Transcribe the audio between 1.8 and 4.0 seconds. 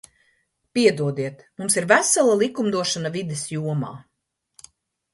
ir vesela likumdošana vides jomā.